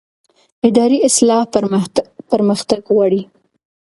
[0.67, 1.43] اداري اصلاح
[2.31, 3.21] پرمختګ غواړي